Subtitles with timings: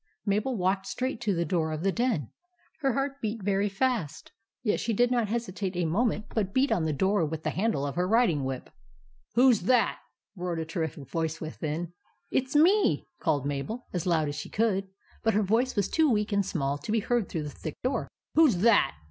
[0.25, 2.31] Mabel walked straight to the door of the den.
[2.79, 4.31] Her heart beat very fast;
[4.63, 7.85] yet she did not hesitate a moment, but beat on the door with the handle
[7.85, 8.63] of her riding whip.
[8.63, 9.99] 2i 4 THE ADVENTURES OF MABEL "WHO'S THAT?"
[10.35, 11.93] roared a terrific voice within."
[12.31, 14.87] It 's me," called Mabel, as loud as she could;
[15.21, 18.07] but her voice was too weak and small to be heard through the thick door."
[18.33, 18.95] WHO 'S THAT?